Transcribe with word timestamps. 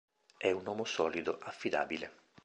È 0.35 0.49
un 0.49 0.65
uomo 0.65 0.83
solido, 0.83 1.37
affidabile. 1.43 2.23